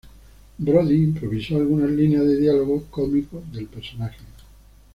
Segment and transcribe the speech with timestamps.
[0.57, 4.17] Brody improvisó algunas líneas de diálogo cómico del personaje.